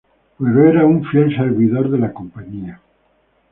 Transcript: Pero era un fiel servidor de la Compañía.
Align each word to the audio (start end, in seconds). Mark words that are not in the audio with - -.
Pero 0.39 0.63
era 0.67 0.83
un 0.87 1.03
fiel 1.05 1.29
servidor 1.37 1.91
de 1.91 1.99
la 1.99 2.11
Compañía. 2.11 2.81